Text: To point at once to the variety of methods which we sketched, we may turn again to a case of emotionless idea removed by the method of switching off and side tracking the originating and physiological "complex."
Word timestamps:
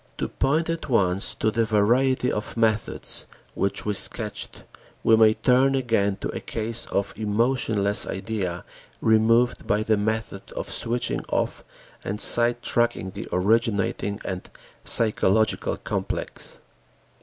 To 0.17 0.27
point 0.29 0.67
at 0.67 0.89
once 0.89 1.35
to 1.35 1.51
the 1.51 1.63
variety 1.63 2.31
of 2.31 2.57
methods 2.57 3.27
which 3.53 3.85
we 3.85 3.93
sketched, 3.93 4.63
we 5.03 5.15
may 5.15 5.35
turn 5.35 5.75
again 5.75 6.15
to 6.21 6.29
a 6.29 6.39
case 6.39 6.87
of 6.87 7.13
emotionless 7.15 8.07
idea 8.07 8.65
removed 8.99 9.67
by 9.67 9.83
the 9.83 9.97
method 9.97 10.51
of 10.53 10.71
switching 10.71 11.23
off 11.29 11.63
and 12.03 12.19
side 12.19 12.63
tracking 12.63 13.11
the 13.11 13.27
originating 13.31 14.19
and 14.25 14.49
physiological 14.83 15.77
"complex." 15.77 16.57